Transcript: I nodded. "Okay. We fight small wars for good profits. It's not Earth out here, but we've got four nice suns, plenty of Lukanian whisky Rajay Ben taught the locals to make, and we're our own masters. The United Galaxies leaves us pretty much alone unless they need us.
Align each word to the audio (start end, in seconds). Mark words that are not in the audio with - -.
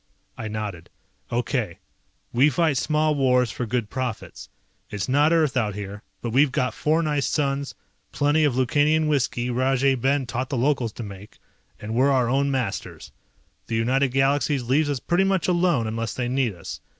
I 0.35 0.47
nodded. 0.47 0.89
"Okay. 1.31 1.77
We 2.33 2.49
fight 2.49 2.77
small 2.77 3.13
wars 3.13 3.51
for 3.51 3.67
good 3.67 3.91
profits. 3.91 4.49
It's 4.89 5.07
not 5.07 5.31
Earth 5.31 5.55
out 5.55 5.75
here, 5.75 6.01
but 6.23 6.31
we've 6.31 6.51
got 6.51 6.73
four 6.73 7.03
nice 7.03 7.27
suns, 7.27 7.75
plenty 8.11 8.43
of 8.43 8.55
Lukanian 8.55 9.07
whisky 9.07 9.51
Rajay 9.51 9.93
Ben 9.93 10.25
taught 10.25 10.49
the 10.49 10.57
locals 10.57 10.93
to 10.93 11.03
make, 11.03 11.37
and 11.79 11.93
we're 11.93 12.09
our 12.09 12.29
own 12.29 12.49
masters. 12.49 13.11
The 13.67 13.75
United 13.75 14.07
Galaxies 14.07 14.63
leaves 14.63 14.89
us 14.89 14.99
pretty 14.99 15.23
much 15.23 15.47
alone 15.47 15.85
unless 15.85 16.15
they 16.15 16.27
need 16.27 16.55
us. 16.55 16.81